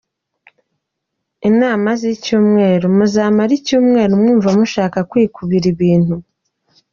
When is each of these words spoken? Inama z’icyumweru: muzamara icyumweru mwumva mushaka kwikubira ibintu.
Inama 1.49 1.89
z’icyumweru: 2.01 2.85
muzamara 2.97 3.51
icyumweru 3.59 4.11
mwumva 4.21 4.49
mushaka 4.57 4.97
kwikubira 5.09 5.65
ibintu. 5.73 6.15